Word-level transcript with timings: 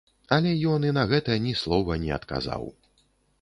Але 0.35 0.53
ён 0.75 0.87
і 0.87 0.91
на 0.99 1.03
гэта 1.11 1.37
ні 1.45 1.53
слова 1.65 1.99
не 2.07 2.11
адказаў. 2.17 2.67